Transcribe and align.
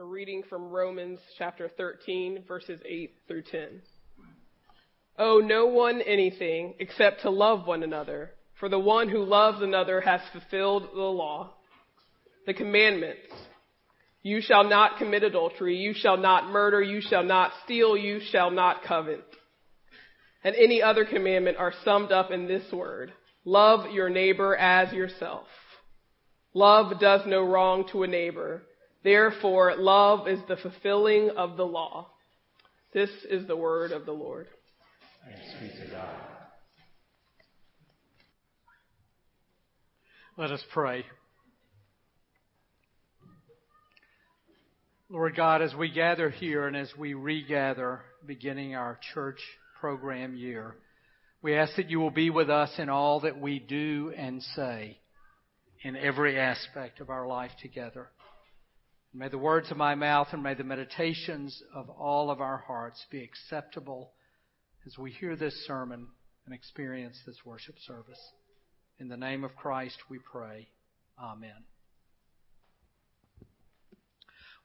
Reading 0.00 0.44
from 0.48 0.70
Romans 0.70 1.18
chapter 1.38 1.68
13, 1.76 2.44
verses 2.46 2.80
8 2.86 3.16
through 3.26 3.42
10. 3.42 3.82
Owe 5.18 5.38
no 5.40 5.66
one 5.66 6.00
anything 6.02 6.74
except 6.78 7.22
to 7.22 7.30
love 7.30 7.66
one 7.66 7.82
another, 7.82 8.30
for 8.60 8.68
the 8.68 8.78
one 8.78 9.08
who 9.08 9.24
loves 9.24 9.60
another 9.60 10.00
has 10.00 10.20
fulfilled 10.30 10.90
the 10.94 11.00
law. 11.00 11.52
The 12.46 12.54
commandments. 12.54 13.26
You 14.22 14.40
shall 14.40 14.62
not 14.62 14.98
commit 14.98 15.24
adultery, 15.24 15.76
you 15.76 15.94
shall 15.94 16.16
not 16.16 16.48
murder, 16.48 16.80
you 16.80 17.00
shall 17.00 17.24
not 17.24 17.50
steal, 17.64 17.96
you 17.96 18.20
shall 18.30 18.52
not 18.52 18.84
covet. 18.84 19.24
And 20.44 20.54
any 20.54 20.80
other 20.80 21.06
commandment 21.06 21.56
are 21.56 21.74
summed 21.84 22.12
up 22.12 22.30
in 22.30 22.46
this 22.46 22.70
word. 22.72 23.12
Love 23.44 23.90
your 23.90 24.10
neighbor 24.10 24.54
as 24.54 24.92
yourself. 24.92 25.48
Love 26.54 27.00
does 27.00 27.22
no 27.26 27.44
wrong 27.44 27.84
to 27.90 28.04
a 28.04 28.06
neighbor. 28.06 28.62
Therefore, 29.08 29.74
love 29.78 30.28
is 30.28 30.38
the 30.48 30.56
fulfilling 30.56 31.30
of 31.30 31.56
the 31.56 31.64
law. 31.64 32.10
This 32.92 33.08
is 33.30 33.46
the 33.46 33.56
word 33.56 33.90
of 33.90 34.04
the 34.04 34.12
Lord. 34.12 34.48
Thanks 35.24 35.46
be 35.58 35.82
to 35.82 35.90
God. 35.90 36.14
Let 40.36 40.50
us 40.50 40.62
pray. 40.74 41.06
Lord 45.08 45.34
God, 45.34 45.62
as 45.62 45.74
we 45.74 45.90
gather 45.90 46.28
here 46.28 46.66
and 46.66 46.76
as 46.76 46.92
we 46.98 47.14
regather 47.14 48.02
beginning 48.26 48.74
our 48.74 49.00
church 49.14 49.40
program 49.80 50.36
year, 50.36 50.76
we 51.40 51.56
ask 51.56 51.76
that 51.76 51.88
you 51.88 51.98
will 51.98 52.10
be 52.10 52.28
with 52.28 52.50
us 52.50 52.72
in 52.76 52.90
all 52.90 53.20
that 53.20 53.40
we 53.40 53.58
do 53.58 54.12
and 54.14 54.42
say 54.54 54.98
in 55.82 55.96
every 55.96 56.38
aspect 56.38 57.00
of 57.00 57.08
our 57.08 57.26
life 57.26 57.52
together. 57.62 58.10
May 59.14 59.28
the 59.28 59.38
words 59.38 59.70
of 59.70 59.76
my 59.76 59.94
mouth 59.94 60.28
and 60.32 60.42
may 60.42 60.54
the 60.54 60.64
meditations 60.64 61.62
of 61.74 61.88
all 61.88 62.30
of 62.30 62.40
our 62.40 62.58
hearts 62.58 63.04
be 63.10 63.22
acceptable 63.22 64.12
as 64.86 64.98
we 64.98 65.10
hear 65.10 65.34
this 65.34 65.66
sermon 65.66 66.08
and 66.44 66.54
experience 66.54 67.18
this 67.26 67.38
worship 67.44 67.76
service. 67.86 68.20
In 68.98 69.08
the 69.08 69.16
name 69.16 69.44
of 69.44 69.56
Christ 69.56 69.96
we 70.10 70.18
pray. 70.18 70.68
Amen. 71.18 71.64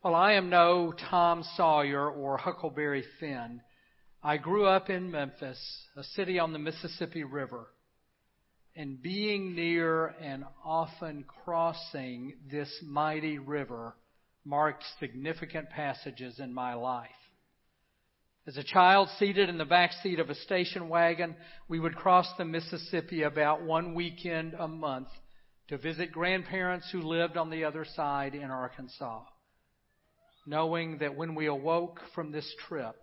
Well, 0.04 0.16
I 0.16 0.34
am 0.34 0.50
no 0.50 0.94
Tom 1.10 1.44
Sawyer 1.56 2.10
or 2.10 2.38
Huckleberry 2.38 3.06
Finn, 3.20 3.62
I 4.26 4.38
grew 4.38 4.66
up 4.66 4.90
in 4.90 5.12
Memphis, 5.12 5.60
a 5.98 6.04
city 6.04 6.40
on 6.40 6.54
the 6.54 6.60
Mississippi 6.60 7.26
River 7.26 7.68
and 8.74 9.02
being 9.02 9.54
near 9.54 10.08
and 10.22 10.46
often 10.64 11.26
crossing 11.44 12.34
this 12.50 12.70
mighty 12.82 13.38
river 13.38 13.96
marked 14.46 14.84
significant 15.00 15.70
passages 15.70 16.40
in 16.40 16.54
my 16.54 16.74
life. 16.74 17.10
As 18.46 18.58
a 18.58 18.64
child 18.64 19.08
seated 19.20 19.48
in 19.48 19.58
the 19.58 19.64
back 19.64 19.94
seat 20.02 20.20
of 20.20 20.30
a 20.30 20.36
station 20.36 20.90
wagon, 20.90 21.36
we 21.70 21.80
would 21.80 21.96
cross 21.96 22.28
the 22.38 22.44
Mississippi 22.44 23.24
about 23.24 23.64
one 23.64 23.94
weekend 23.94 24.54
a 24.54 24.68
month 24.68 25.08
to 25.70 25.78
visit 25.78 26.12
grandparents 26.12 26.90
who 26.92 27.02
lived 27.02 27.38
on 27.38 27.50
the 27.50 27.64
other 27.64 27.86
side 27.96 28.36
in 28.36 28.52
Arkansas, 28.52 29.24
knowing 30.46 30.98
that 30.98 31.16
when 31.16 31.36
we 31.36 31.46
awoke 31.46 32.02
from 32.14 32.34
this 32.34 32.54
trip, 32.68 32.96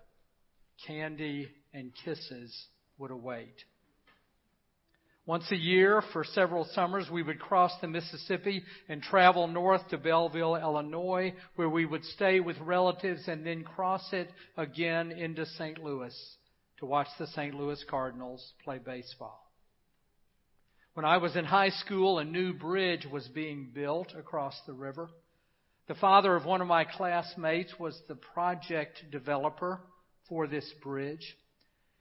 candy 0.87 1.49
and 1.73 1.93
kisses 2.05 2.67
would 2.99 3.11
await. 3.11 3.55
Once 5.31 5.49
a 5.53 5.57
year 5.57 6.03
for 6.13 6.25
several 6.25 6.65
summers, 6.75 7.09
we 7.09 7.23
would 7.23 7.39
cross 7.39 7.71
the 7.81 7.87
Mississippi 7.87 8.65
and 8.89 9.01
travel 9.01 9.47
north 9.47 9.87
to 9.87 9.97
Belleville, 9.97 10.57
Illinois, 10.57 11.33
where 11.55 11.69
we 11.69 11.87
would 11.87 12.05
stay 12.05 12.41
with 12.41 12.59
relatives 12.59 13.29
and 13.29 13.47
then 13.47 13.63
cross 13.63 14.13
it 14.13 14.29
again 14.57 15.13
into 15.13 15.47
St. 15.47 15.79
Louis 15.79 16.13
to 16.81 16.85
watch 16.87 17.07
the 17.17 17.29
St. 17.29 17.55
Louis 17.55 17.81
Cardinals 17.89 18.45
play 18.65 18.79
baseball. 18.79 19.49
When 20.95 21.05
I 21.05 21.19
was 21.19 21.37
in 21.37 21.45
high 21.45 21.71
school, 21.71 22.19
a 22.19 22.25
new 22.25 22.53
bridge 22.53 23.07
was 23.07 23.29
being 23.29 23.71
built 23.73 24.13
across 24.19 24.61
the 24.67 24.73
river. 24.73 25.11
The 25.87 25.95
father 25.95 26.35
of 26.35 26.45
one 26.45 26.61
of 26.61 26.67
my 26.67 26.83
classmates 26.83 27.73
was 27.79 27.97
the 28.09 28.17
project 28.17 29.05
developer 29.13 29.81
for 30.29 30.49
this 30.49 30.69
bridge. 30.83 31.37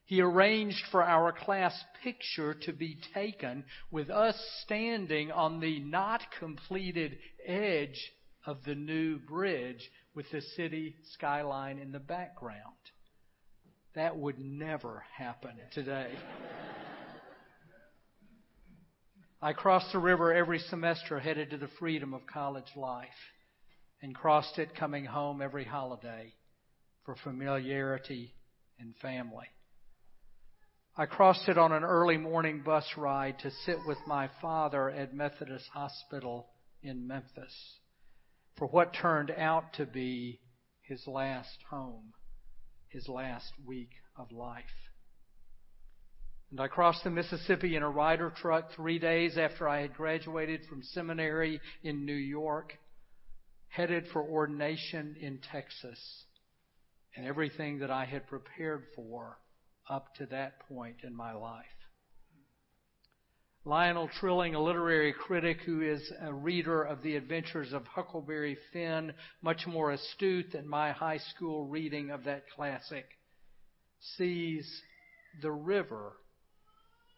He 0.09 0.21
arranged 0.21 0.87
for 0.89 1.03
our 1.03 1.31
class 1.31 1.71
picture 2.03 2.55
to 2.63 2.73
be 2.73 2.97
taken 3.13 3.63
with 3.91 4.09
us 4.09 4.35
standing 4.63 5.31
on 5.31 5.59
the 5.59 5.79
not 5.81 6.21
completed 6.39 7.19
edge 7.45 8.11
of 8.43 8.57
the 8.65 8.73
new 8.73 9.19
bridge 9.19 9.87
with 10.15 10.25
the 10.31 10.41
city 10.41 10.95
skyline 11.13 11.77
in 11.77 11.91
the 11.91 11.99
background. 11.99 12.57
That 13.93 14.17
would 14.17 14.39
never 14.39 15.03
happen 15.15 15.51
today. 15.73 16.09
I 19.43 19.53
crossed 19.53 19.91
the 19.91 19.99
river 19.99 20.33
every 20.33 20.57
semester 20.57 21.19
headed 21.19 21.51
to 21.51 21.57
the 21.57 21.69
freedom 21.77 22.15
of 22.15 22.25
college 22.25 22.75
life 22.75 23.09
and 24.01 24.15
crossed 24.15 24.57
it 24.57 24.73
coming 24.73 25.05
home 25.05 25.39
every 25.39 25.65
holiday 25.65 26.33
for 27.05 27.15
familiarity 27.15 28.33
and 28.79 28.95
family. 29.03 29.45
I 30.99 31.05
crossed 31.05 31.47
it 31.47 31.57
on 31.57 31.71
an 31.71 31.85
early 31.85 32.17
morning 32.17 32.61
bus 32.61 32.85
ride 32.97 33.39
to 33.39 33.51
sit 33.65 33.77
with 33.87 33.99
my 34.05 34.29
father 34.41 34.89
at 34.89 35.13
Methodist 35.13 35.65
Hospital 35.69 36.49
in 36.83 37.07
Memphis 37.07 37.79
for 38.57 38.67
what 38.67 38.93
turned 38.93 39.31
out 39.31 39.71
to 39.75 39.85
be 39.85 40.41
his 40.81 41.07
last 41.07 41.57
home, 41.69 42.11
his 42.89 43.07
last 43.07 43.49
week 43.65 43.91
of 44.17 44.33
life. 44.33 44.65
And 46.51 46.59
I 46.59 46.67
crossed 46.67 47.05
the 47.05 47.11
Mississippi 47.11 47.77
in 47.77 47.83
a 47.83 47.89
Ryder 47.89 48.31
truck 48.31 48.73
three 48.75 48.99
days 48.99 49.37
after 49.37 49.69
I 49.69 49.79
had 49.79 49.93
graduated 49.93 50.65
from 50.65 50.83
seminary 50.83 51.61
in 51.81 52.03
New 52.03 52.11
York, 52.11 52.73
headed 53.69 54.05
for 54.11 54.21
ordination 54.21 55.15
in 55.21 55.39
Texas, 55.49 56.25
and 57.15 57.25
everything 57.25 57.79
that 57.79 57.89
I 57.89 58.03
had 58.03 58.27
prepared 58.27 58.83
for 58.97 59.37
up 59.89 60.13
to 60.15 60.25
that 60.27 60.59
point 60.67 60.97
in 61.03 61.15
my 61.15 61.33
life. 61.33 61.65
Lionel 63.65 64.09
Trilling, 64.19 64.55
a 64.55 64.61
literary 64.61 65.13
critic 65.13 65.59
who 65.65 65.81
is 65.81 66.01
a 66.21 66.33
reader 66.33 66.81
of 66.81 67.03
the 67.03 67.15
adventures 67.15 67.73
of 67.73 67.85
Huckleberry 67.85 68.57
Finn, 68.71 69.13
much 69.41 69.67
more 69.67 69.91
astute 69.91 70.53
than 70.53 70.67
my 70.67 70.91
high 70.91 71.17
school 71.17 71.67
reading 71.67 72.09
of 72.09 72.23
that 72.23 72.43
classic, 72.55 73.05
sees 74.17 74.81
the 75.41 75.51
river 75.51 76.13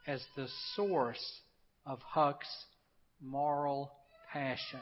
as 0.07 0.21
the 0.35 0.47
source 0.75 1.41
of 1.85 1.99
Huck's 2.01 2.65
moral 3.21 3.91
passion. 4.33 4.81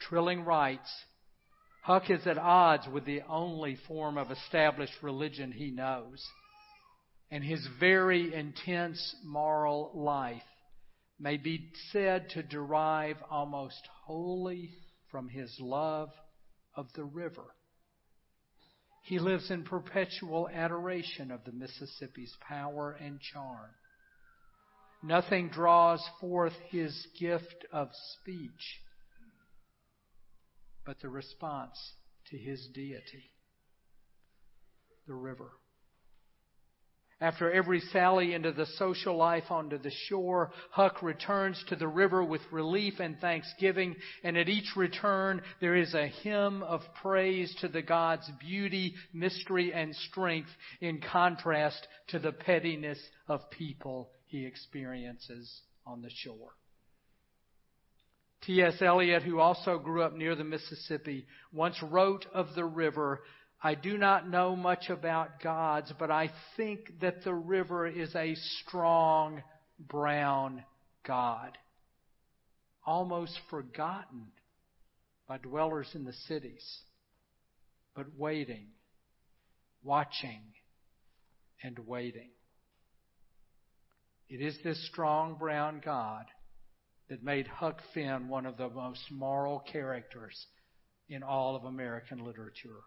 Trilling 0.00 0.44
writes, 0.44 0.90
Huck 1.82 2.10
is 2.10 2.26
at 2.26 2.36
odds 2.38 2.86
with 2.88 3.04
the 3.06 3.22
only 3.22 3.76
form 3.88 4.18
of 4.18 4.30
established 4.30 5.02
religion 5.02 5.52
he 5.52 5.70
knows. 5.70 6.24
And 7.30 7.42
his 7.42 7.66
very 7.78 8.34
intense 8.34 9.16
moral 9.24 9.92
life 9.94 10.42
may 11.18 11.36
be 11.36 11.70
said 11.90 12.28
to 12.30 12.42
derive 12.42 13.16
almost 13.30 13.80
wholly 14.04 14.70
from 15.10 15.28
his 15.28 15.56
love 15.60 16.10
of 16.74 16.92
the 16.94 17.04
river. 17.04 17.54
He 19.02 19.18
lives 19.18 19.50
in 19.50 19.64
perpetual 19.64 20.48
adoration 20.48 21.30
of 21.30 21.44
the 21.44 21.52
Mississippi's 21.52 22.36
power 22.46 22.92
and 22.92 23.20
charm. 23.20 23.70
Nothing 25.02 25.48
draws 25.48 26.06
forth 26.20 26.52
his 26.70 27.06
gift 27.18 27.64
of 27.72 27.88
speech 27.94 28.80
but 30.84 31.00
the 31.00 31.08
response 31.08 31.78
to 32.30 32.36
his 32.36 32.68
deity, 32.74 33.32
the 35.06 35.14
river. 35.14 35.50
After 37.22 37.52
every 37.52 37.80
sally 37.80 38.32
into 38.32 38.50
the 38.50 38.64
social 38.78 39.14
life 39.14 39.50
onto 39.50 39.76
the 39.76 39.90
shore, 40.08 40.52
Huck 40.70 41.02
returns 41.02 41.62
to 41.68 41.76
the 41.76 41.86
river 41.86 42.24
with 42.24 42.40
relief 42.50 42.94
and 42.98 43.20
thanksgiving, 43.20 43.94
and 44.24 44.38
at 44.38 44.48
each 44.48 44.74
return 44.74 45.42
there 45.60 45.76
is 45.76 45.92
a 45.92 46.06
hymn 46.06 46.62
of 46.62 46.80
praise 47.02 47.54
to 47.60 47.68
the 47.68 47.82
God's 47.82 48.30
beauty, 48.40 48.94
mystery, 49.12 49.70
and 49.74 49.94
strength 49.94 50.48
in 50.80 51.02
contrast 51.12 51.86
to 52.08 52.18
the 52.18 52.32
pettiness 52.32 52.98
of 53.28 53.50
people 53.50 54.10
he 54.26 54.46
experiences 54.46 55.60
on 55.84 56.00
the 56.00 56.10
shore. 56.10 56.52
T.S. 58.42 58.80
Eliot, 58.80 59.22
who 59.22 59.38
also 59.38 59.78
grew 59.78 60.02
up 60.02 60.14
near 60.14 60.34
the 60.34 60.44
Mississippi, 60.44 61.26
once 61.52 61.76
wrote 61.82 62.26
of 62.32 62.54
the 62.54 62.64
river, 62.64 63.20
I 63.62 63.74
do 63.74 63.98
not 63.98 64.28
know 64.28 64.56
much 64.56 64.88
about 64.88 65.42
gods, 65.42 65.92
but 65.98 66.10
I 66.10 66.30
think 66.56 67.00
that 67.00 67.22
the 67.22 67.34
river 67.34 67.86
is 67.86 68.14
a 68.14 68.34
strong 68.34 69.42
brown 69.78 70.64
God, 71.06 71.58
almost 72.86 73.38
forgotten 73.50 74.28
by 75.28 75.36
dwellers 75.36 75.90
in 75.94 76.04
the 76.04 76.14
cities, 76.26 76.64
but 77.94 78.06
waiting, 78.16 78.68
watching, 79.82 80.40
and 81.62 81.78
waiting. 81.80 82.30
It 84.30 84.40
is 84.40 84.56
this 84.64 84.82
strong 84.88 85.34
brown 85.34 85.82
God 85.84 86.24
that 87.10 87.22
made 87.24 87.46
Huck 87.48 87.80
Finn 87.92 88.28
one 88.28 88.46
of 88.46 88.56
the 88.56 88.70
most 88.70 89.02
moral 89.10 89.58
characters 89.58 90.46
in 91.08 91.22
all 91.22 91.56
of 91.56 91.64
American 91.64 92.24
literature. 92.24 92.80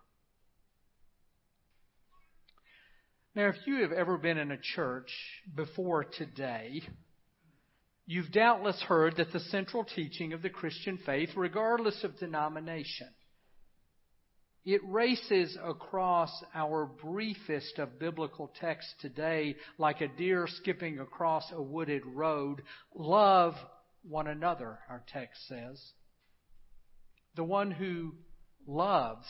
Now, 3.36 3.50
if 3.50 3.56
you 3.66 3.82
have 3.82 3.92
ever 3.92 4.18
been 4.18 4.38
in 4.38 4.52
a 4.52 4.58
church 4.58 5.12
before 5.54 6.06
today, 6.06 6.82
you've 8.06 8.32
doubtless 8.32 8.82
heard 8.82 9.18
that 9.18 9.34
the 9.34 9.40
central 9.40 9.84
teaching 9.84 10.32
of 10.34 10.42
the 10.42 10.50
Christian 10.50 11.00
faith, 11.06 11.30
regardless 11.36 12.04
of 12.04 12.18
denomination, 12.18 13.10
it 14.66 14.82
races 14.86 15.58
across 15.62 16.32
our 16.56 16.86
briefest 16.86 17.80
of 17.80 18.00
biblical 18.00 18.50
texts 18.62 18.94
today 19.02 19.58
like 19.78 20.00
a 20.00 20.08
deer 20.08 20.48
skipping 20.48 21.00
across 21.00 21.44
a 21.52 21.62
wooded 21.62 22.04
road. 22.06 22.62
Love 22.96 23.56
one 24.04 24.28
another, 24.28 24.80
our 24.90 25.04
text 25.08 25.48
says. 25.48 25.82
The 27.36 27.44
one 27.44 27.72
who 27.72 28.16
loves 28.68 29.26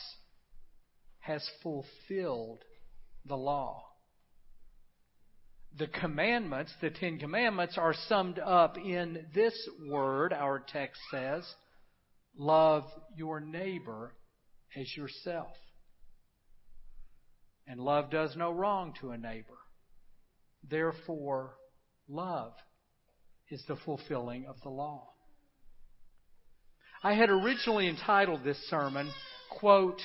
has 1.20 1.48
fulfilled 1.62 2.62
the 3.24 3.36
law. 3.36 3.82
The 5.76 5.86
commandments, 5.86 6.72
the 6.80 6.90
Ten 6.90 7.18
Commandments, 7.18 7.76
are 7.78 7.94
summed 8.08 8.38
up 8.38 8.76
in 8.76 9.26
this 9.34 9.54
word, 9.88 10.32
our 10.32 10.60
text 10.60 11.00
says 11.10 11.44
love 12.36 12.84
your 13.16 13.40
neighbor 13.40 14.14
as 14.76 14.96
yourself. 14.96 15.54
And 17.66 17.80
love 17.80 18.10
does 18.10 18.36
no 18.36 18.50
wrong 18.50 18.92
to 19.00 19.10
a 19.10 19.18
neighbor. 19.18 19.58
Therefore, 20.68 21.54
love 22.08 22.52
is 23.50 23.62
the 23.68 23.76
fulfilling 23.84 24.46
of 24.46 24.56
the 24.62 24.70
law. 24.70 25.08
I 27.02 27.14
had 27.14 27.28
originally 27.28 27.88
entitled 27.88 28.44
this 28.44 28.58
sermon, 28.70 29.10
quote, 29.58 30.00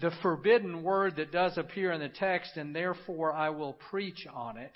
the 0.00 0.12
forbidden 0.22 0.82
word 0.82 1.16
that 1.16 1.32
does 1.32 1.56
appear 1.56 1.90
in 1.92 2.00
the 2.00 2.08
text, 2.08 2.56
and 2.56 2.74
therefore 2.74 3.32
I 3.32 3.50
will 3.50 3.72
preach 3.90 4.26
on 4.32 4.58
it, 4.58 4.72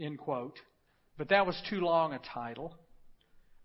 end 0.00 0.18
quote. 0.18 0.58
But 1.16 1.28
that 1.28 1.46
was 1.46 1.60
too 1.68 1.80
long 1.80 2.12
a 2.12 2.20
title. 2.32 2.74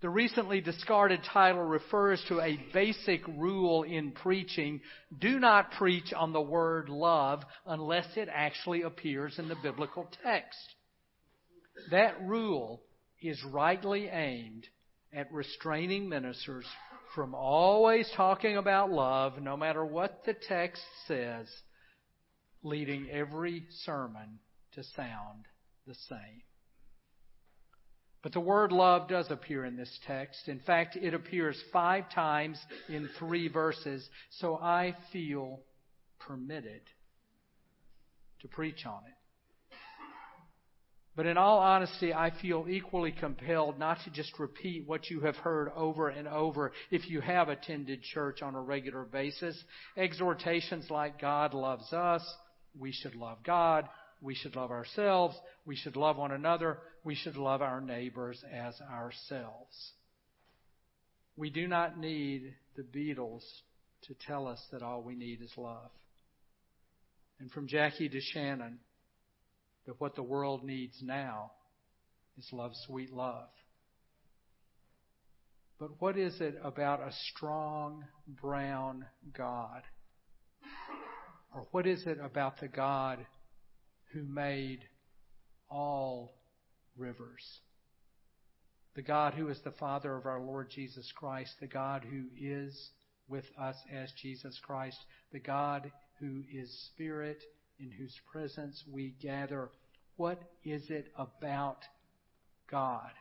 The 0.01 0.10
recently 0.10 0.62
discarded 0.62 1.22
title 1.24 1.63
refers 1.63 2.24
to 2.28 2.40
a 2.40 2.60
basic 2.74 3.25
rule 3.28 3.84
in 3.84 4.12
preaching. 4.12 4.81
Do 5.19 5.40
not 5.40 5.72
preach 5.72 6.13
on 6.13 6.31
the 6.31 6.42
word 6.42 6.90
love 6.90 7.44
unless 7.66 8.06
it 8.16 8.30
actually 8.31 8.84
appears 8.84 9.38
in 9.40 9.50
the 9.50 9.57
biblical 9.62 10.07
text. 10.24 10.60
That 11.92 12.22
rule 12.22 12.81
is 13.21 13.44
rightly 13.44 14.07
aimed 14.07 14.68
at 15.13 15.31
restraining 15.31 16.07
ministers 16.07 16.66
from 17.16 17.33
always 17.33 18.10
talking 18.16 18.57
about 18.57 18.92
love, 18.92 19.42
no 19.42 19.57
matter 19.57 19.83
what 19.83 20.24
the 20.25 20.36
text 20.48 20.81
says, 21.07 21.48
leading 22.63 23.10
every 23.10 23.66
sermon 23.83 24.39
to 24.74 24.83
sound 24.95 25.45
the 25.88 25.95
same. 26.07 26.44
But 28.21 28.33
the 28.33 28.39
word 28.39 28.71
love 28.71 29.07
does 29.07 29.31
appear 29.31 29.65
in 29.65 29.77
this 29.77 29.98
text. 30.06 30.48
In 30.48 30.60
fact, 30.60 30.98
it 30.98 31.13
appears 31.13 31.62
five 31.72 32.10
times 32.13 32.60
in 32.89 33.10
three 33.18 33.48
verses, 33.48 34.07
so 34.39 34.57
I 34.57 34.95
feel 35.13 35.62
permitted 36.19 36.81
to 38.42 38.48
preach 38.50 38.86
on 38.86 39.01
it. 39.07 39.19
But 41.19 41.25
in 41.25 41.38
all 41.38 41.60
honesty, 41.60 42.13
I 42.13 42.31
feel 42.42 42.66
equally 42.69 43.12
compelled 43.12 43.77
not 43.77 43.98
to 44.06 44.10
just 44.10 44.39
repeat 44.39 44.88
what 44.88 45.10
you 45.10 45.19
have 45.19 45.36
heard 45.36 45.69
over 45.75 46.07
and 46.07 46.30
over 46.30 46.71
if 46.92 47.10
you 47.10 47.19
have 47.19 47.50
attended 47.50 48.01
church 48.04 48.42
on 48.42 48.56
a 48.56 48.62
regular 48.62 49.04
basis. 49.04 49.62
Exhortations 49.98 50.89
like 50.89 51.19
God 51.19 51.54
loves 51.54 51.92
us, 51.92 52.24
we 52.80 52.94
should 52.94 53.16
love 53.16 53.39
God, 53.44 53.89
we 54.21 54.33
should 54.33 54.56
love 54.56 54.71
ourselves. 54.71 55.36
We 55.66 55.75
should 55.75 55.98
love 55.98 56.16
one 56.16 56.31
another. 56.31 56.77
We 57.04 57.16
should 57.16 57.36
love 57.36 57.62
our 57.62 57.81
neighbors 57.81 58.42
as 58.54 58.75
ourselves. 58.89 59.92
We 61.36 61.50
do 61.50 61.68
not 61.68 62.00
need 62.00 62.54
the 62.77 62.83
Beatles 62.83 63.44
to 64.04 64.15
tell 64.25 64.48
us 64.48 64.62
that 64.72 64.83
all 64.83 65.04
we 65.04 65.15
need 65.15 65.42
is 65.42 65.51
love. 65.57 65.92
And 67.42 67.51
from 67.51 67.68
Jackie 67.68 68.10
DeShannon, 68.10 68.77
that 69.89 70.00
what 70.00 70.13
the 70.13 70.21
world 70.21 70.63
needs 70.63 71.01
now 71.01 71.50
is 72.38 72.47
love, 72.53 72.74
sweet 72.86 73.12
love. 73.12 73.50
But 75.80 76.00
what 76.00 76.15
is 76.15 76.39
it 76.41 76.59
about 76.63 77.00
a 77.00 77.12
strong 77.33 78.06
brown 78.39 79.07
God? 79.36 79.81
Or 81.56 81.65
what 81.71 81.88
is 81.88 82.06
it 82.06 82.19
about 82.24 82.59
the 82.59 82.68
God 82.68 83.25
who 84.13 84.21
made 84.21 84.81
all 85.71 86.36
rivers. 86.95 87.44
The 88.95 89.01
God 89.01 89.33
who 89.33 89.47
is 89.47 89.59
the 89.63 89.71
Father 89.71 90.15
of 90.15 90.27
our 90.27 90.39
Lord 90.39 90.69
Jesus 90.69 91.12
Christ, 91.15 91.56
the 91.59 91.65
God 91.65 92.06
who 92.07 92.25
is 92.39 92.91
with 93.27 93.45
us 93.59 93.75
as 93.91 94.12
Jesus 94.21 94.59
Christ, 94.63 95.00
the 95.31 95.39
God 95.39 95.91
who 96.19 96.44
is 96.53 96.69
Spirit, 96.94 97.41
in 97.80 97.91
whose 97.91 98.15
presence 98.31 98.83
we 98.91 99.15
gather. 99.21 99.69
What 100.19 100.42
is 100.66 100.83
it 100.89 101.13
about 101.18 101.77
God 102.69 103.12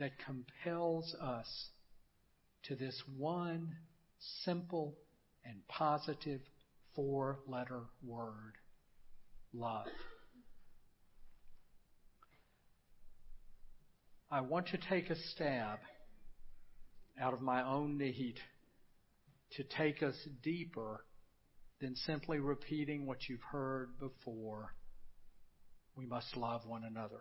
that 0.00 0.10
compels 0.26 1.14
us 1.22 1.46
to 2.64 2.74
this 2.74 3.00
one 3.16 3.76
simple 4.44 4.96
and 5.44 5.60
positive 5.68 6.40
four 6.96 7.38
letter 7.46 7.82
word? 8.02 8.54
love. 9.54 9.86
I 14.28 14.40
want 14.40 14.66
to 14.70 14.78
take 14.88 15.08
a 15.08 15.16
stab 15.34 15.78
out 17.20 17.32
of 17.32 17.42
my 17.42 17.62
own 17.64 17.96
need 17.96 18.40
to 19.52 19.62
take 19.62 20.02
us 20.02 20.16
deeper 20.42 21.04
than 21.80 21.94
simply 21.94 22.40
repeating 22.40 23.06
what 23.06 23.28
you've 23.28 23.38
heard 23.52 23.90
before. 24.00 24.74
We 25.96 26.06
must 26.06 26.36
love 26.36 26.66
one 26.66 26.84
another. 26.84 27.20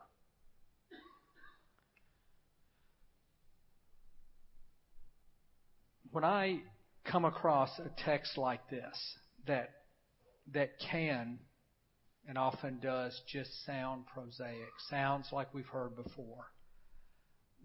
When 6.12 6.24
I 6.24 6.62
come 7.06 7.26
across 7.26 7.70
a 7.80 7.90
text 8.04 8.38
like 8.38 8.68
this 8.70 9.18
that 9.48 9.70
that 10.54 10.72
can 10.92 11.40
and 12.28 12.38
often 12.38 12.80
does 12.80 13.20
just 13.32 13.50
sound 13.66 14.06
prosaic, 14.14 14.70
sounds 14.90 15.28
like 15.32 15.54
we've 15.54 15.66
heard 15.68 15.96
before. 15.96 16.46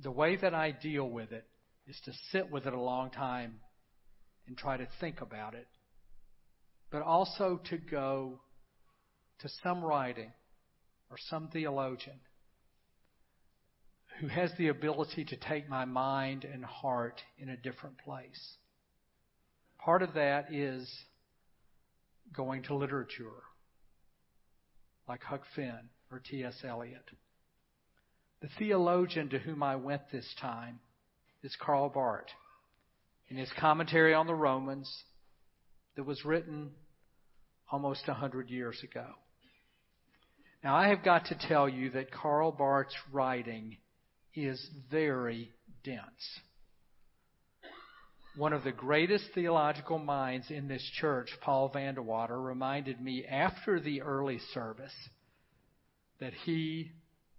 The 0.02 0.10
way 0.10 0.36
that 0.36 0.54
I 0.54 0.70
deal 0.70 1.08
with 1.08 1.32
it 1.32 1.44
is 1.86 2.00
to 2.04 2.12
sit 2.32 2.50
with 2.50 2.66
it 2.66 2.72
a 2.72 2.80
long 2.80 3.10
time 3.10 3.60
and 4.46 4.56
try 4.56 4.76
to 4.76 4.88
think 5.00 5.20
about 5.20 5.54
it, 5.54 5.66
but 6.90 7.02
also 7.02 7.60
to 7.70 7.78
go 7.78 8.40
to 9.40 9.48
some 9.62 9.82
writing 9.82 10.32
or 11.14 11.18
some 11.30 11.46
theologian 11.46 12.18
who 14.18 14.26
has 14.26 14.50
the 14.58 14.66
ability 14.66 15.24
to 15.24 15.36
take 15.36 15.68
my 15.68 15.84
mind 15.84 16.44
and 16.44 16.64
heart 16.64 17.22
in 17.38 17.48
a 17.48 17.56
different 17.56 17.96
place. 17.98 18.56
Part 19.78 20.02
of 20.02 20.14
that 20.14 20.52
is 20.52 20.92
going 22.36 22.64
to 22.64 22.74
literature 22.74 23.44
like 25.06 25.22
Huck 25.22 25.42
Finn 25.54 25.88
or 26.10 26.18
T.S. 26.18 26.56
Eliot. 26.68 27.08
The 28.42 28.48
theologian 28.58 29.28
to 29.28 29.38
whom 29.38 29.62
I 29.62 29.76
went 29.76 30.10
this 30.10 30.34
time 30.40 30.80
is 31.44 31.56
Karl 31.60 31.90
Barth. 31.90 32.26
In 33.28 33.36
his 33.36 33.52
commentary 33.60 34.14
on 34.14 34.26
the 34.26 34.34
Romans 34.34 34.92
that 35.94 36.02
was 36.02 36.24
written 36.24 36.72
almost 37.70 38.02
a 38.08 38.14
hundred 38.14 38.50
years 38.50 38.82
ago. 38.82 39.06
Now 40.64 40.74
I 40.74 40.88
have 40.88 41.04
got 41.04 41.26
to 41.26 41.38
tell 41.48 41.68
you 41.68 41.90
that 41.90 42.10
Karl 42.10 42.50
Barth's 42.50 42.96
writing 43.12 43.76
is 44.34 44.66
very 44.90 45.52
dense 45.84 46.40
one 48.36 48.52
of 48.52 48.64
the 48.64 48.72
greatest 48.72 49.24
theological 49.34 49.98
minds 49.98 50.50
in 50.50 50.66
this 50.66 50.82
church, 51.00 51.30
Paul 51.40 51.70
Vandewater, 51.72 52.40
reminded 52.40 53.00
me 53.00 53.24
after 53.24 53.78
the 53.78 54.02
early 54.02 54.40
service 54.52 54.94
that 56.20 56.32
he 56.44 56.90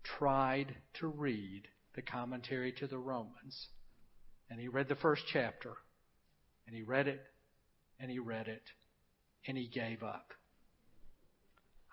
tried 0.03 0.73
to 0.99 1.07
read 1.07 1.63
the 1.95 2.01
commentary 2.01 2.71
to 2.73 2.87
the 2.87 2.97
Romans. 2.97 3.67
And 4.49 4.59
he 4.59 4.67
read 4.67 4.87
the 4.87 4.95
first 4.95 5.23
chapter. 5.31 5.73
And 6.65 6.75
he 6.75 6.83
read 6.83 7.07
it, 7.07 7.21
and 7.99 8.09
he 8.09 8.19
read 8.19 8.47
it, 8.47 8.63
and 9.47 9.57
he 9.57 9.67
gave 9.67 10.01
up. 10.01 10.31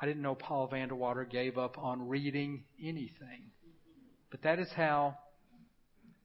I 0.02 0.06
didn't 0.06 0.22
know 0.22 0.34
Paul 0.34 0.68
Vanderwater 0.68 1.30
gave 1.30 1.56
up 1.56 1.78
on 1.78 2.08
reading 2.08 2.64
anything. 2.82 3.52
But 4.32 4.42
that 4.42 4.58
is 4.58 4.68
how 4.74 5.16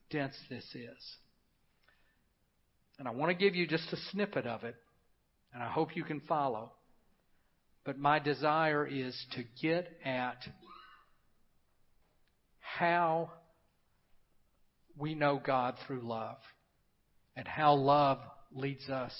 dense 0.09 0.33
this 0.49 0.63
is. 0.73 1.15
And 2.97 3.07
I 3.07 3.11
want 3.11 3.29
to 3.29 3.37
give 3.37 3.53
you 3.53 3.67
just 3.67 3.93
a 3.93 3.97
snippet 4.11 4.47
of 4.47 4.63
it, 4.63 4.75
and 5.53 5.61
I 5.61 5.67
hope 5.69 5.95
you 5.95 6.03
can 6.03 6.21
follow. 6.21 6.71
But 7.85 7.99
my 7.99 8.17
desire 8.17 8.87
is 8.87 9.15
to 9.33 9.43
get 9.61 9.87
at 10.03 10.39
how 12.59 13.31
we 14.97 15.13
know 15.13 15.39
God 15.45 15.75
through 15.85 16.01
love 16.01 16.37
and 17.35 17.47
how 17.47 17.75
love 17.75 18.17
leads 18.51 18.89
us 18.89 19.13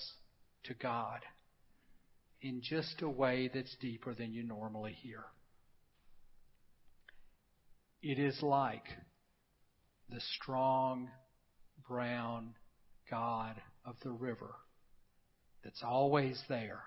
to 0.64 0.74
God 0.74 1.20
in 2.42 2.62
just 2.62 3.02
a 3.02 3.10
way 3.10 3.50
that's 3.54 3.76
deeper 3.82 4.14
than 4.14 4.34
you 4.34 4.44
normally 4.44 4.94
hear. 4.94 5.24
It 8.02 8.20
is 8.20 8.42
like 8.42 8.86
the 10.10 10.22
strong 10.36 11.10
brown 11.88 12.54
God 13.10 13.56
of 13.86 13.96
the 14.04 14.12
river 14.12 14.56
that's 15.64 15.84
always 15.84 16.42
there 16.48 16.82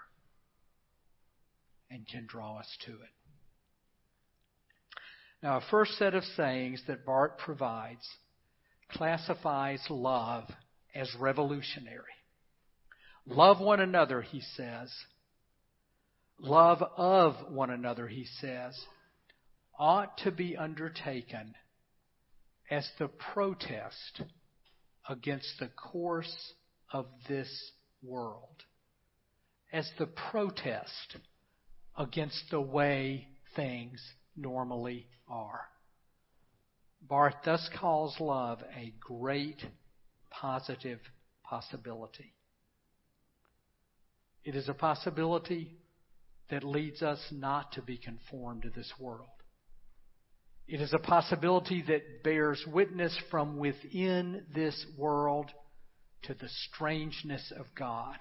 and 1.91 2.07
can 2.07 2.27
draw 2.27 2.59
us 2.59 2.69
to 2.87 2.93
it. 2.93 3.15
Now, 5.43 5.57
a 5.57 5.63
first 5.71 5.99
set 5.99 6.15
of 6.15 6.23
sayings 6.37 6.83
that 6.87 7.05
Barth 7.05 7.39
provides 7.39 8.07
classifies 8.93 9.85
love 9.89 10.45
as 10.95 11.11
revolutionary. 11.19 12.05
Love 13.27 13.61
one 13.61 13.81
another, 13.81 14.23
he 14.23 14.41
says. 14.41 14.93
Love 16.43 16.83
of 16.97 17.53
one 17.53 17.71
another, 17.71 18.09
he 18.09 18.25
says, 18.41 18.79
ought 19.79 20.17
to 20.19 20.31
be 20.31 20.57
undertaken 20.57 21.55
as 22.71 22.89
the 22.99 23.09
protest 23.09 24.23
against 25.09 25.59
the 25.59 25.69
course 25.69 26.53
of 26.93 27.07
this 27.29 27.73
world, 28.03 28.65
as 29.71 29.91
the 29.99 30.07
protest 30.07 31.17
against 31.99 32.43
the 32.51 32.61
way 32.61 33.29
things 33.55 34.01
normally 34.35 35.07
are. 35.29 35.61
Barth 37.03 37.35
thus 37.45 37.69
calls 37.79 38.17
love 38.19 38.61
a 38.75 38.95
great 38.99 39.63
positive 40.31 41.01
possibility. 41.43 42.33
It 44.45 44.55
is 44.55 44.69
a 44.69 44.75
possibility 44.75 45.80
that 46.51 46.65
leads 46.65 47.03
us 47.03 47.21
not 47.31 47.73
to 47.73 47.83
be 47.83 47.97
conformed 47.97 48.63
to 48.63 48.71
this 48.71 48.93
world. 48.99 49.29
It 50.67 50.81
is 50.81 50.93
a 50.93 50.99
possibility 50.99 51.83
that 51.89 52.23
bears 52.23 52.65
witness 52.67 53.17
from 53.31 53.59
within 53.59 54.45
this 54.55 54.87
world 54.97 55.51
to 56.23 56.35
the 56.35 56.49
strangeness 56.69 57.53
of 57.57 57.67
God. 57.77 58.17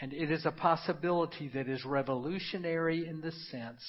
And 0.00 0.12
it 0.12 0.30
is 0.30 0.46
a 0.46 0.50
possibility 0.50 1.48
that 1.54 1.68
is 1.68 1.84
revolutionary 1.84 3.06
in 3.06 3.20
the 3.20 3.32
sense 3.32 3.82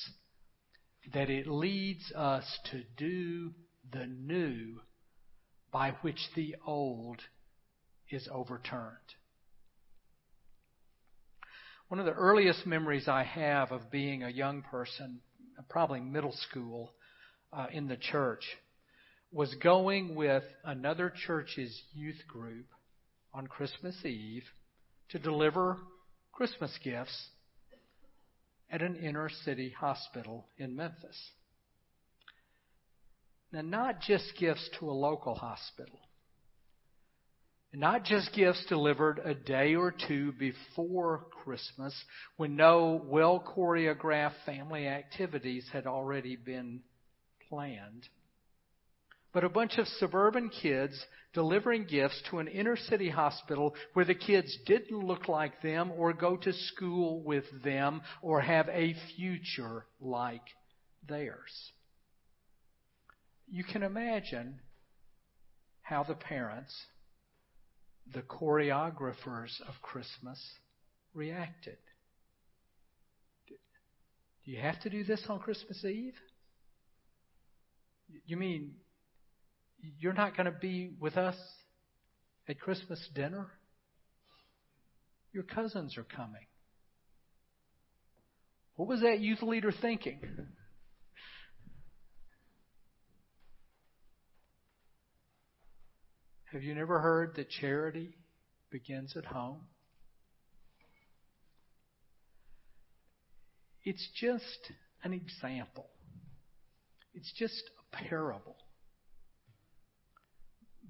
that 1.13 1.29
it 1.29 1.47
leads 1.47 2.11
us 2.13 2.45
to 2.71 2.83
do 2.97 3.51
the 3.91 4.05
new 4.05 4.79
by 5.71 5.91
which 6.01 6.19
the 6.35 6.55
old 6.65 7.19
is 8.09 8.27
overturned. 8.31 8.97
One 11.89 11.99
of 11.99 12.05
the 12.05 12.13
earliest 12.13 12.65
memories 12.65 13.07
I 13.07 13.23
have 13.23 13.71
of 13.71 13.91
being 13.91 14.23
a 14.23 14.29
young 14.29 14.61
person, 14.63 15.19
probably 15.69 15.99
middle 15.99 16.33
school, 16.49 16.91
uh, 17.51 17.67
in 17.71 17.87
the 17.87 17.97
church, 17.97 18.43
was 19.31 19.53
going 19.55 20.15
with 20.15 20.43
another 20.63 21.13
church's 21.25 21.81
youth 21.93 22.21
group 22.27 22.65
on 23.33 23.47
Christmas 23.47 23.95
Eve 24.05 24.43
to 25.09 25.19
deliver 25.19 25.77
Christmas 26.31 26.77
gifts 26.83 27.29
at 28.71 28.81
an 28.81 28.95
inner 28.95 29.29
city 29.43 29.69
hospital 29.69 30.45
in 30.57 30.75
Memphis. 30.75 31.31
Now, 33.51 33.61
not 33.61 34.01
just 34.01 34.33
gifts 34.39 34.67
to 34.79 34.89
a 34.89 34.91
local 34.91 35.35
hospital, 35.35 35.99
not 37.73 38.03
just 38.03 38.33
gifts 38.33 38.63
delivered 38.69 39.19
a 39.23 39.33
day 39.33 39.73
or 39.75 39.93
two 40.07 40.31
before 40.33 41.25
Christmas 41.43 41.93
when 42.37 42.55
no 42.55 43.01
well 43.05 43.43
choreographed 43.55 44.35
family 44.45 44.87
activities 44.87 45.67
had 45.73 45.87
already 45.87 46.35
been 46.35 46.81
planned, 47.49 48.07
but 49.33 49.43
a 49.43 49.49
bunch 49.49 49.79
of 49.79 49.87
suburban 49.87 50.49
kids 50.49 51.03
delivering 51.33 51.85
gifts 51.85 52.21
to 52.29 52.37
an 52.37 52.47
inner 52.47 52.77
city 52.77 53.09
hospital 53.09 53.73
where 53.93 54.05
the 54.05 54.13
kids 54.13 54.55
didn't 54.67 55.05
look 55.05 55.27
like 55.27 55.59
them 55.63 55.91
or 55.97 56.13
go 56.13 56.37
to 56.37 56.53
school 56.53 57.23
with 57.23 57.45
them 57.63 58.01
or 58.21 58.39
have 58.39 58.69
a 58.69 58.95
future 59.15 59.85
like 59.99 60.43
theirs. 61.09 61.71
You 63.49 63.63
can 63.63 63.81
imagine 63.81 64.59
how 65.81 66.03
the 66.03 66.13
parents 66.13 66.73
the 68.11 68.21
choreographers 68.21 69.61
of 69.67 69.81
Christmas 69.81 70.39
reacted. 71.13 71.77
Do 73.47 74.51
you 74.51 74.59
have 74.59 74.81
to 74.81 74.89
do 74.89 75.03
this 75.03 75.23
on 75.29 75.39
Christmas 75.39 75.83
Eve? 75.85 76.15
You 78.25 78.37
mean 78.37 78.73
you're 79.99 80.13
not 80.13 80.35
going 80.35 80.45
to 80.45 80.57
be 80.59 80.91
with 80.99 81.17
us 81.17 81.35
at 82.47 82.59
Christmas 82.59 82.99
dinner? 83.15 83.47
Your 85.31 85.43
cousins 85.43 85.97
are 85.97 86.03
coming. 86.03 86.45
What 88.75 88.87
was 88.89 89.01
that 89.01 89.19
youth 89.19 89.41
leader 89.41 89.71
thinking? 89.71 90.19
Have 96.53 96.61
you 96.61 96.75
never 96.75 96.99
heard 96.99 97.35
that 97.37 97.49
charity 97.49 98.15
begins 98.69 99.17
at 99.17 99.25
home? 99.25 99.61
It's 103.83 104.07
just 104.21 104.71
an 105.03 105.13
example. 105.13 105.87
It's 107.15 107.33
just 107.39 107.59
a 107.79 107.95
parable. 107.95 108.55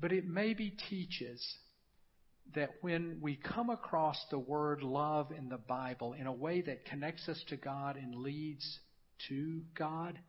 But 0.01 0.11
it 0.11 0.27
maybe 0.27 0.75
teaches 0.89 1.41
that 2.55 2.71
when 2.81 3.19
we 3.21 3.37
come 3.37 3.69
across 3.69 4.17
the 4.31 4.39
word 4.39 4.83
love 4.83 5.31
in 5.31 5.47
the 5.47 5.57
Bible 5.57 6.11
in 6.11 6.27
a 6.27 6.33
way 6.33 6.59
that 6.59 6.83
connects 6.83 7.29
us 7.29 7.41
to 7.47 7.55
God 7.55 7.95
and 7.95 8.15
leads 8.15 8.79
to 9.29 9.61
God, 9.77 10.19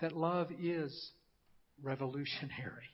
that 0.00 0.16
love 0.16 0.48
is 0.60 1.12
revolutionary 1.80 2.90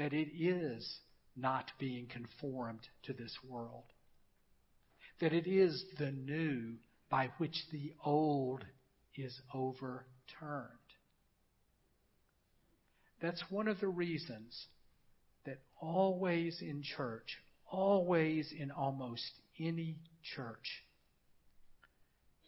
that 0.00 0.14
it 0.14 0.30
is 0.34 1.00
not 1.36 1.70
being 1.78 2.06
conformed 2.06 2.80
to 3.02 3.12
this 3.12 3.36
world. 3.46 3.84
That 5.20 5.34
it 5.34 5.46
is 5.46 5.84
the 5.98 6.10
new 6.10 6.76
by 7.10 7.28
which 7.36 7.54
the 7.70 7.92
old 8.02 8.64
is 9.14 9.38
overturned. 9.54 10.06
That's 13.20 13.44
one 13.50 13.68
of 13.68 13.78
the 13.80 13.88
reasons 13.88 14.68
that 15.44 15.58
always 15.78 16.62
in 16.62 16.82
church, 16.82 17.36
always 17.70 18.54
in 18.58 18.70
almost 18.70 19.30
any 19.58 19.98
church, 20.34 20.82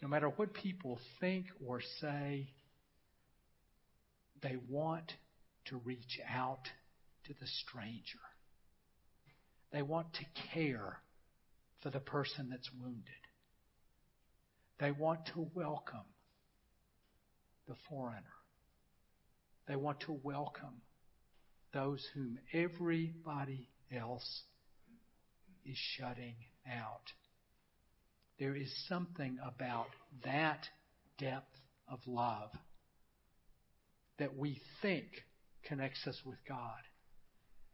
no 0.01 0.09
matter 0.09 0.29
what 0.29 0.55
people 0.55 0.99
think 1.21 1.45
or 1.67 1.83
say, 2.01 2.49
they 4.43 4.57
want 4.71 5.13
to 5.67 5.77
reach 5.85 6.19
out 6.35 6.67
to 7.27 7.35
the 7.41 7.47
stranger. 7.47 8.19
They 9.73 9.83
want 9.83 10.13
to 10.15 10.25
care 10.55 11.01
for 11.83 11.91
the 11.91 12.01
person 12.01 12.49
that's 12.51 12.71
wounded. 12.81 13.05
They 14.79 14.91
want 14.91 15.27
to 15.35 15.49
welcome 15.55 16.07
the 17.69 17.75
foreigner. 17.89 18.23
They 19.67 19.77
want 19.77 20.01
to 20.01 20.19
welcome 20.23 20.83
those 21.73 22.05
whom 22.15 22.39
everybody 22.53 23.69
else 23.97 24.43
is 25.65 25.77
shutting 25.97 26.35
out. 26.69 27.13
There 28.39 28.57
is 28.57 28.73
something 28.89 29.39
about 29.45 29.87
that 30.25 30.67
depth 31.19 31.57
of 31.89 32.01
love 32.07 32.51
that 34.19 34.37
we 34.37 34.61
think 34.83 35.07
connects 35.65 36.07
us 36.07 36.21
with 36.25 36.39
God 36.49 36.81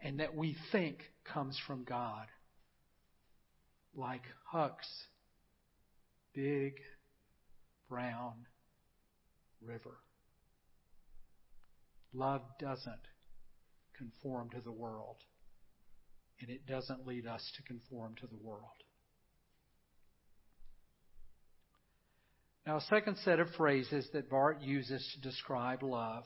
and 0.01 0.21
that 0.21 0.35
we 0.35 0.57
think 0.73 0.99
comes 1.25 1.59
from 1.67 1.85
God. 1.85 2.27
Like 3.95 4.23
Huck's 4.45 4.89
big 6.35 6.75
brown 7.89 8.47
river. 9.61 9.99
Love 12.13 12.43
doesn't 12.61 13.01
conform 13.97 14.51
to 14.51 14.61
the 14.61 14.73
world, 14.73 15.17
and 16.41 16.49
it 16.49 16.67
doesn't 16.67 17.07
lead 17.07 17.27
us 17.27 17.43
to 17.57 17.63
conform 17.65 18.15
to 18.21 18.27
the 18.27 18.39
world. 18.41 18.63
Now, 22.67 22.77
a 22.77 22.83
second 22.83 23.17
set 23.25 23.41
of 23.41 23.49
phrases 23.57 24.07
that 24.13 24.31
Barth 24.31 24.59
uses 24.61 25.07
to 25.15 25.29
describe 25.29 25.83
love 25.83 26.25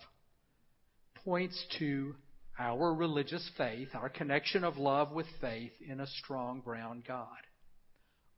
points 1.24 1.64
to 1.78 2.14
our 2.62 2.94
religious 2.94 3.50
faith, 3.58 3.88
our 3.92 4.08
connection 4.08 4.62
of 4.62 4.76
love 4.76 5.10
with 5.10 5.26
faith 5.40 5.72
in 5.86 5.98
a 5.98 6.06
strong 6.06 6.60
brown 6.60 7.02
God. 7.06 7.26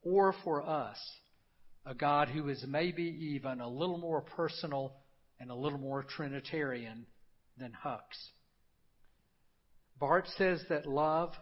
Or 0.02 0.34
for 0.42 0.66
us, 0.66 0.96
a 1.84 1.94
God 1.94 2.28
who 2.28 2.48
is 2.48 2.64
maybe 2.66 3.02
even 3.34 3.60
a 3.60 3.68
little 3.68 3.98
more 3.98 4.22
personal 4.22 4.94
and 5.38 5.50
a 5.50 5.54
little 5.54 5.78
more 5.78 6.02
Trinitarian 6.02 7.04
than 7.58 7.72
Huck's. 7.74 8.30
Barth 10.00 10.26
says 10.38 10.64
that 10.70 10.86
love 10.86 11.34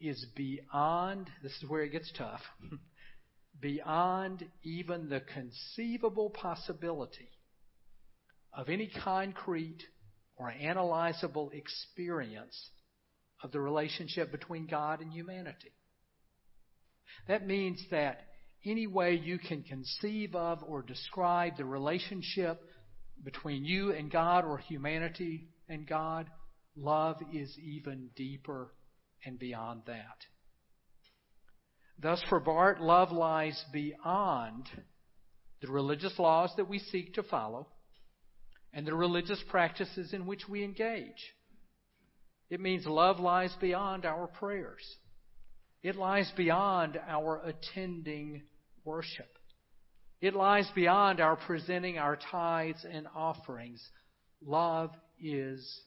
is 0.00 0.24
beyond, 0.34 1.28
this 1.42 1.52
is 1.62 1.68
where 1.68 1.82
it 1.82 1.92
gets 1.92 2.10
tough, 2.16 2.40
beyond 3.60 4.46
even 4.62 5.10
the 5.10 5.20
conceivable 5.34 6.30
possibility 6.30 7.28
of 8.54 8.70
any 8.70 8.90
concrete 9.04 9.82
or 10.36 10.52
analyzable 10.52 11.52
experience 11.52 12.70
of 13.42 13.52
the 13.52 13.60
relationship 13.60 14.30
between 14.30 14.66
God 14.66 15.00
and 15.00 15.12
humanity. 15.12 15.72
That 17.28 17.46
means 17.46 17.82
that 17.90 18.20
any 18.64 18.86
way 18.86 19.14
you 19.14 19.38
can 19.38 19.62
conceive 19.62 20.34
of 20.34 20.62
or 20.62 20.82
describe 20.82 21.56
the 21.56 21.64
relationship 21.64 22.60
between 23.24 23.64
you 23.64 23.92
and 23.92 24.10
God 24.10 24.44
or 24.44 24.58
humanity 24.58 25.48
and 25.68 25.86
God, 25.86 26.28
love 26.76 27.16
is 27.32 27.56
even 27.58 28.10
deeper 28.16 28.72
and 29.24 29.38
beyond 29.38 29.82
that. 29.86 30.24
Thus, 31.98 32.22
for 32.28 32.40
Barth, 32.40 32.78
love 32.80 33.10
lies 33.10 33.64
beyond 33.72 34.68
the 35.62 35.68
religious 35.68 36.18
laws 36.18 36.50
that 36.56 36.68
we 36.68 36.78
seek 36.78 37.14
to 37.14 37.22
follow 37.22 37.68
and 38.72 38.86
the 38.86 38.94
religious 38.94 39.42
practices 39.48 40.12
in 40.12 40.26
which 40.26 40.48
we 40.48 40.64
engage. 40.64 41.34
It 42.50 42.60
means 42.60 42.86
love 42.86 43.18
lies 43.18 43.54
beyond 43.60 44.04
our 44.04 44.26
prayers. 44.26 44.84
It 45.82 45.96
lies 45.96 46.30
beyond 46.36 46.98
our 47.08 47.40
attending 47.44 48.42
worship. 48.84 49.28
It 50.20 50.34
lies 50.34 50.68
beyond 50.74 51.20
our 51.20 51.36
presenting 51.36 51.98
our 51.98 52.16
tithes 52.16 52.84
and 52.90 53.06
offerings. 53.14 53.86
Love 54.44 54.90
is 55.20 55.80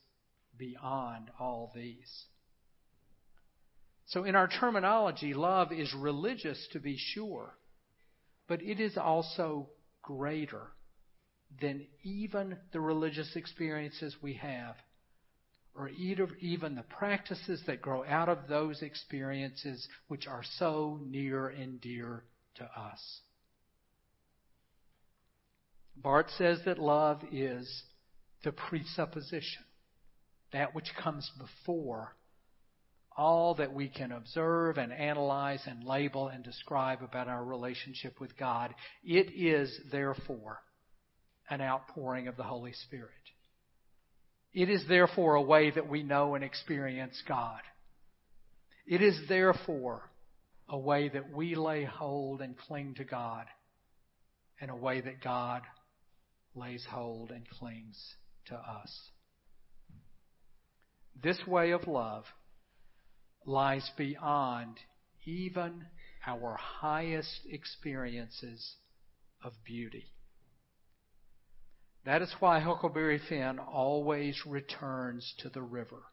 beyond 0.57 1.31
all 1.39 1.71
these. 1.74 2.25
So, 4.07 4.24
in 4.24 4.36
our 4.36 4.48
terminology, 4.48 5.33
love 5.33 5.71
is 5.71 5.93
religious 5.93 6.67
to 6.74 6.79
be 6.79 6.98
sure, 6.98 7.55
but 8.48 8.62
it 8.62 8.79
is 8.79 8.98
also 8.98 9.69
greater 10.01 10.71
than 11.62 11.88
even 12.03 12.58
the 12.72 12.79
religious 12.79 13.36
experiences 13.36 14.15
we 14.22 14.34
have, 14.36 14.75
or 15.75 15.89
even 15.89 16.75
the 16.75 16.84
practices 16.84 17.62
that 17.65 17.82
grow 17.82 18.03
out 18.06 18.29
of 18.29 18.48
those 18.48 18.82
experiences 18.82 19.88
which 20.08 20.27
are 20.27 20.44
so 20.58 21.00
near 21.06 21.48
and 21.48 21.79
dear 21.81 22.24
to 22.55 22.64
us. 22.64 23.22
Barth 25.96 26.29
says 26.38 26.59
that 26.66 26.79
love 26.79 27.22
is 27.31 27.83
the 28.44 28.51
presupposition, 28.51 29.64
that 30.53 30.74
which 30.74 30.92
comes 31.01 31.29
before 31.38 32.16
all 33.18 33.55
that 33.55 33.74
we 33.74 33.90
can 33.90 34.14
observe 34.14 34.77
and 34.77 34.94
analyze 34.94 35.62
and 35.66 35.83
label 35.83 36.29
and 36.29 36.42
describe 36.42 37.03
about 37.03 37.27
our 37.27 37.44
relationship 37.44 38.20
with 38.22 38.38
God. 38.38 38.74
It 39.03 39.33
is, 39.35 39.77
therefore, 39.92 40.62
an 41.50 41.62
outpouring 41.62 42.27
of 42.27 42.38
the 42.38 42.44
Holy 42.44 42.74
Spirit. 42.74 43.09
It 44.53 44.70
is 44.70 44.83
therefore 44.88 45.35
a 45.35 45.42
way 45.42 45.72
that 45.72 45.90
we 45.90 46.03
know 46.03 46.35
and 46.35 46.44
experience 46.44 47.22
God. 47.27 47.62
It 48.88 49.01
is 49.01 49.20
therefore 49.27 50.09
a 50.68 50.77
way 50.77 51.09
that 51.09 51.31
we 51.31 51.55
lay 51.55 51.83
hold 51.83 52.42
and 52.42 52.57
cling 52.57 52.96
to 52.96 53.03
God, 53.03 53.46
and 54.62 54.70
a 54.70 54.75
way 54.75 55.01
that 55.01 55.24
God 55.24 55.62
lays 56.55 56.85
hold 56.90 57.31
and 57.31 57.48
clings 57.48 57.98
to 58.48 58.55
us. 58.55 58.92
This 61.22 61.40
way 61.48 61.72
of 61.72 61.88
love 61.88 62.25
lies 63.46 63.90
beyond 63.98 64.77
even 65.25 65.85
our 66.25 66.55
highest 66.55 67.42
experiences 67.50 68.75
of 69.44 69.53
beauty. 69.66 70.05
That 72.05 72.22
is 72.22 72.33
why 72.40 72.59
Huckleberry 72.59 73.20
Finn 73.29 73.59
always 73.59 74.42
returns 74.46 75.33
to 75.40 75.50
the 75.50 75.62
river. 75.62 76.03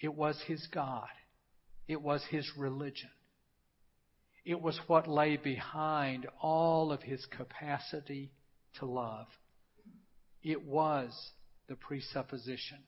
It 0.00 0.14
was 0.14 0.40
his 0.46 0.66
God. 0.72 1.08
It 1.86 2.00
was 2.02 2.22
his 2.30 2.50
religion. 2.56 3.10
It 4.44 4.60
was 4.60 4.78
what 4.86 5.08
lay 5.08 5.36
behind 5.36 6.26
all 6.40 6.92
of 6.92 7.02
his 7.02 7.24
capacity 7.26 8.30
to 8.78 8.86
love. 8.86 9.26
It 10.42 10.64
was 10.64 11.12
the 11.66 11.76
presupposition 11.76 12.78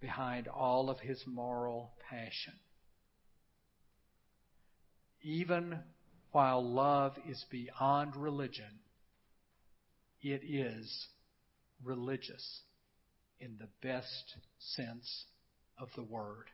behind 0.00 0.48
all 0.48 0.90
of 0.90 1.00
his 1.00 1.22
moral 1.26 1.92
passion. 2.10 2.54
Even 5.22 5.80
while 6.32 6.62
love 6.62 7.16
is 7.28 7.44
beyond 7.50 8.16
religion, 8.16 8.80
it 10.22 10.42
is 10.44 11.06
religious 11.84 12.60
in 13.40 13.56
the 13.58 13.68
best 13.86 14.36
sense 14.58 15.24
of 15.78 15.88
the 15.96 16.02
word. 16.02 16.46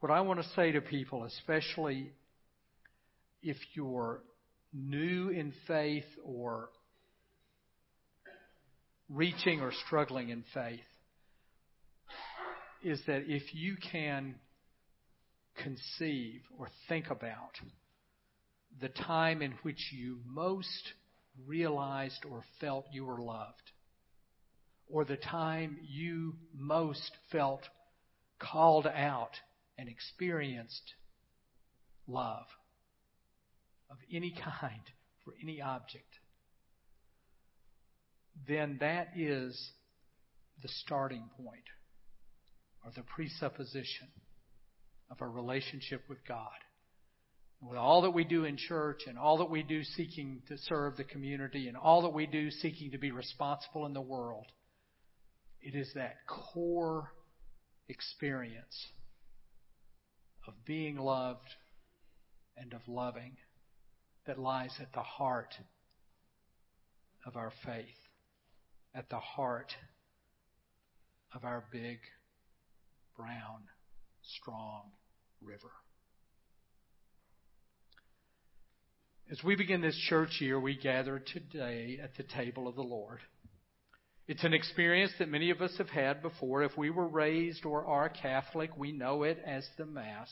What 0.00 0.10
I 0.10 0.20
want 0.20 0.42
to 0.42 0.48
say 0.56 0.72
to 0.72 0.80
people, 0.80 1.24
especially 1.24 2.10
if 3.42 3.56
you're 3.74 4.20
new 4.72 5.28
in 5.28 5.52
faith 5.66 6.04
or 6.24 6.70
reaching 9.08 9.60
or 9.60 9.72
struggling 9.86 10.30
in 10.30 10.44
faith 10.52 10.80
is 12.82 13.00
that 13.06 13.22
if 13.28 13.54
you 13.54 13.76
can 13.92 14.34
conceive 15.62 16.40
or 16.58 16.68
think 16.88 17.10
about 17.10 17.52
the 18.80 18.88
time 18.88 19.42
in 19.42 19.52
which 19.62 19.92
you 19.92 20.20
most 20.26 20.92
realized 21.46 22.24
or 22.28 22.42
felt 22.60 22.86
you 22.92 23.04
were 23.04 23.20
loved, 23.20 23.72
or 24.88 25.04
the 25.04 25.16
time 25.16 25.78
you 25.88 26.34
most 26.54 27.12
felt 27.30 27.62
called 28.38 28.86
out 28.86 29.32
and 29.78 29.88
experienced 29.88 30.94
love 32.06 32.46
of 33.90 33.96
any 34.12 34.32
kind 34.32 34.82
for 35.24 35.32
any 35.42 35.60
object, 35.60 36.18
then 38.48 38.78
that 38.80 39.08
is 39.16 39.70
the 40.62 40.68
starting 40.68 41.24
point 41.36 41.64
or 42.84 42.90
the 42.96 43.02
presupposition 43.02 44.08
of 45.10 45.20
a 45.20 45.26
relationship 45.26 46.02
with 46.08 46.18
God. 46.26 46.48
With 47.62 47.78
all 47.78 48.02
that 48.02 48.10
we 48.10 48.24
do 48.24 48.44
in 48.44 48.56
church 48.56 49.02
and 49.06 49.16
all 49.16 49.38
that 49.38 49.50
we 49.50 49.62
do 49.62 49.84
seeking 49.84 50.42
to 50.48 50.58
serve 50.58 50.96
the 50.96 51.04
community 51.04 51.68
and 51.68 51.76
all 51.76 52.02
that 52.02 52.12
we 52.12 52.26
do 52.26 52.50
seeking 52.50 52.90
to 52.90 52.98
be 52.98 53.12
responsible 53.12 53.86
in 53.86 53.92
the 53.92 54.00
world, 54.00 54.46
it 55.60 55.76
is 55.76 55.88
that 55.94 56.16
core 56.26 57.12
experience 57.88 58.88
of 60.48 60.54
being 60.66 60.96
loved 60.96 61.48
and 62.56 62.72
of 62.72 62.80
loving 62.88 63.36
that 64.26 64.40
lies 64.40 64.74
at 64.80 64.92
the 64.92 65.00
heart 65.00 65.54
of 67.24 67.36
our 67.36 67.52
faith, 67.64 67.86
at 68.92 69.08
the 69.08 69.18
heart 69.18 69.72
of 71.32 71.44
our 71.44 71.64
big, 71.70 71.98
brown, 73.16 73.62
strong 74.40 74.90
river. 75.40 75.70
As 79.32 79.42
we 79.42 79.56
begin 79.56 79.80
this 79.80 79.96
church 80.10 80.42
year, 80.42 80.60
we 80.60 80.76
gather 80.76 81.18
today 81.18 81.98
at 82.02 82.14
the 82.18 82.22
table 82.22 82.68
of 82.68 82.74
the 82.74 82.82
Lord. 82.82 83.18
It's 84.28 84.44
an 84.44 84.52
experience 84.52 85.10
that 85.18 85.30
many 85.30 85.48
of 85.48 85.62
us 85.62 85.72
have 85.78 85.88
had 85.88 86.20
before. 86.20 86.62
If 86.62 86.76
we 86.76 86.90
were 86.90 87.08
raised 87.08 87.64
or 87.64 87.86
are 87.86 88.10
Catholic, 88.10 88.76
we 88.76 88.92
know 88.92 89.22
it 89.22 89.42
as 89.46 89.66
the 89.78 89.86
Mass. 89.86 90.28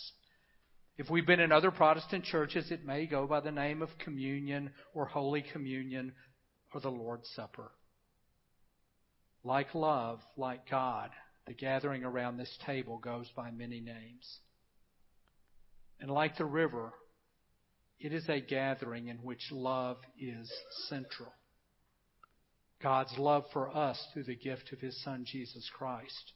If 0.98 1.08
we've 1.08 1.26
been 1.26 1.40
in 1.40 1.50
other 1.50 1.70
Protestant 1.70 2.24
churches, 2.24 2.70
it 2.70 2.84
may 2.84 3.06
go 3.06 3.26
by 3.26 3.40
the 3.40 3.50
name 3.50 3.80
of 3.80 3.88
communion 4.04 4.70
or 4.92 5.06
Holy 5.06 5.42
Communion 5.50 6.12
or 6.74 6.82
the 6.82 6.90
Lord's 6.90 7.30
Supper. 7.34 7.70
Like 9.42 9.74
love, 9.74 10.20
like 10.36 10.68
God, 10.68 11.08
the 11.46 11.54
gathering 11.54 12.04
around 12.04 12.36
this 12.36 12.54
table 12.66 12.98
goes 12.98 13.30
by 13.34 13.50
many 13.50 13.80
names. 13.80 14.40
And 16.00 16.10
like 16.10 16.36
the 16.36 16.44
river, 16.44 16.92
it 18.00 18.14
is 18.14 18.28
a 18.28 18.40
gathering 18.40 19.08
in 19.08 19.18
which 19.18 19.52
love 19.52 19.98
is 20.18 20.50
central. 20.88 21.32
God's 22.82 23.12
love 23.18 23.44
for 23.52 23.76
us 23.76 24.02
through 24.12 24.24
the 24.24 24.34
gift 24.34 24.72
of 24.72 24.80
His 24.80 25.00
Son, 25.04 25.24
Jesus 25.26 25.68
Christ. 25.76 26.32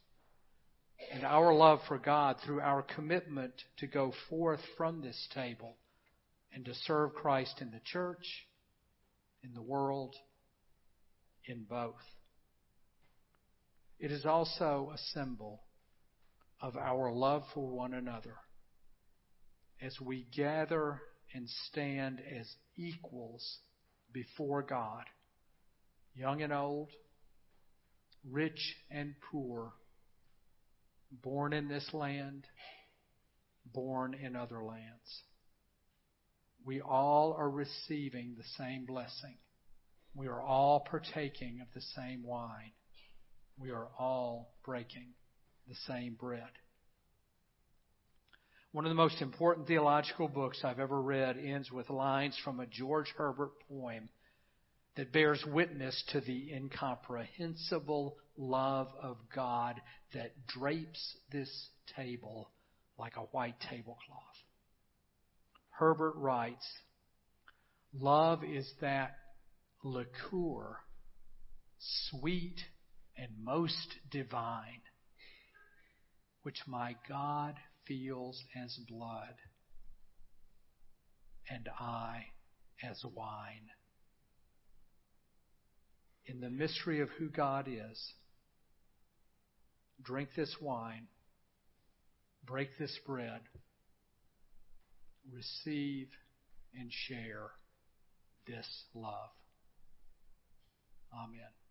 And 1.11 1.25
our 1.25 1.53
love 1.53 1.79
for 1.87 1.97
God 1.97 2.37
through 2.45 2.61
our 2.61 2.83
commitment 2.83 3.53
to 3.77 3.87
go 3.87 4.13
forth 4.29 4.59
from 4.77 5.01
this 5.01 5.27
table 5.33 5.75
and 6.53 6.63
to 6.65 6.73
serve 6.85 7.15
Christ 7.15 7.55
in 7.61 7.71
the 7.71 7.81
church, 7.83 8.25
in 9.43 9.53
the 9.53 9.61
world, 9.61 10.15
in 11.45 11.65
both. 11.67 11.95
It 13.99 14.11
is 14.11 14.25
also 14.25 14.91
a 14.93 14.97
symbol 15.13 15.61
of 16.61 16.77
our 16.77 17.11
love 17.11 17.43
for 17.53 17.67
one 17.67 17.93
another 17.93 18.35
as 19.81 19.99
we 19.99 20.27
gather 20.35 21.01
and 21.35 21.49
stand 21.67 22.21
as 22.39 22.47
equals 22.77 23.57
before 24.13 24.63
God, 24.63 25.03
young 26.15 26.41
and 26.41 26.53
old, 26.53 26.89
rich 28.31 28.75
and 28.89 29.13
poor, 29.31 29.73
born 31.11 31.51
in 31.51 31.67
this 31.67 31.87
land, 31.93 32.45
born 33.73 34.13
in 34.13 34.35
other 34.35 34.63
lands. 34.63 35.23
We 36.65 36.79
all 36.81 37.35
are 37.37 37.49
receiving 37.49 38.35
the 38.37 38.47
same 38.57 38.85
blessing. 38.85 39.37
We 40.15 40.27
are 40.27 40.41
all 40.41 40.87
partaking 40.89 41.59
of 41.61 41.67
the 41.75 41.85
same 41.95 42.23
wine. 42.23 42.71
We 43.59 43.71
are 43.71 43.89
all 43.99 44.53
breaking 44.63 45.09
the 45.67 45.75
same 45.85 46.15
bread. 46.17 46.49
One 48.75 48.83
of 48.83 48.89
the 48.89 48.95
most 48.95 49.21
important 49.21 49.67
theological 49.67 50.27
books 50.27 50.59
I've 50.65 50.81
ever 50.81 51.01
read 51.01 51.37
ends 51.37 51.71
with 51.71 51.89
lines 51.89 52.37
from 52.43 52.59
a 52.59 52.65
George 52.65 53.07
Herbert 53.15 53.51
poem 53.69 54.09
that 54.97 55.13
bears 55.13 55.41
witness 55.47 56.03
to 56.11 56.19
the 56.19 56.51
incomprehensible 56.51 58.17
love 58.35 58.89
of 59.01 59.15
God 59.33 59.79
that 60.13 60.33
drapes 60.47 61.15
this 61.31 61.49
table 61.95 62.51
like 62.99 63.15
a 63.15 63.21
white 63.21 63.55
tablecloth. 63.61 63.95
Herbert 65.69 66.15
writes, 66.17 66.67
Love 67.93 68.43
is 68.43 68.69
that 68.81 69.15
liqueur, 69.85 70.79
sweet 72.09 72.59
and 73.17 73.29
most 73.41 73.95
divine, 74.11 74.81
which 76.43 76.59
my 76.67 76.97
God 77.07 77.55
feels 77.87 78.43
as 78.55 78.77
blood 78.89 79.35
and 81.49 81.67
I 81.79 82.25
as 82.83 83.03
wine. 83.15 83.69
In 86.25 86.39
the 86.39 86.49
mystery 86.49 87.01
of 87.01 87.09
who 87.19 87.29
God 87.29 87.67
is, 87.67 88.13
drink 90.01 90.29
this 90.35 90.55
wine, 90.59 91.07
break 92.45 92.69
this 92.79 92.97
bread, 93.05 93.41
receive 95.31 96.07
and 96.77 96.91
share 96.91 97.51
this 98.47 98.67
love. 98.93 99.29
Amen. 101.13 101.64